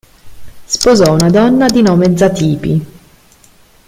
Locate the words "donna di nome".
1.29-2.17